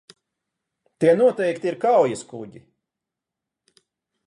[1.03, 2.65] Tie noteikti ir kaujaskuģi.